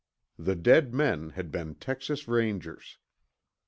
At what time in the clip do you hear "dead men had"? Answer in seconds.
0.55-1.51